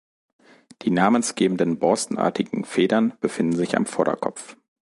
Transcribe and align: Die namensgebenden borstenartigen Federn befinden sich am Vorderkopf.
Die 0.81 0.89
namensgebenden 0.89 1.77
borstenartigen 1.77 2.65
Federn 2.65 3.13
befinden 3.21 3.55
sich 3.55 3.77
am 3.77 3.85
Vorderkopf. 3.85 4.57